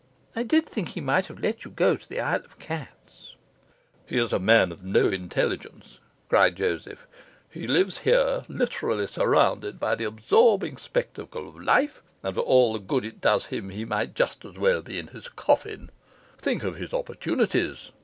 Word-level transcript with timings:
I 0.35 0.41
did 0.41 0.65
think 0.65 0.87
he 0.89 0.99
might 0.99 1.27
have 1.27 1.37
let 1.43 1.63
you 1.63 1.69
go 1.69 1.95
to 1.95 2.09
the 2.09 2.19
Isle 2.19 2.39
of 2.43 2.57
Cats.' 2.57 3.35
'He 4.07 4.17
is 4.17 4.33
a 4.33 4.39
man 4.39 4.71
of 4.71 4.83
no 4.83 5.09
intelligence,' 5.09 5.99
cried 6.27 6.55
Joseph. 6.57 7.05
'He 7.47 7.67
lives 7.67 7.99
here 7.99 8.43
literally 8.47 9.05
surrounded 9.05 9.79
by 9.79 9.93
the 9.93 10.05
absorbing 10.05 10.77
spectacle 10.77 11.47
of 11.47 11.55
life, 11.61 12.01
and 12.23 12.33
for 12.33 12.41
all 12.41 12.73
the 12.73 12.79
good 12.79 13.05
it 13.05 13.21
does 13.21 13.45
him, 13.45 13.69
he 13.69 13.85
might 13.85 14.15
just 14.15 14.43
as 14.43 14.57
well 14.57 14.81
be 14.81 14.97
in 14.97 15.05
his 15.09 15.29
coffin. 15.29 15.91
Think 16.39 16.63
of 16.63 16.77
his 16.77 16.95
opportunities! 16.95 17.91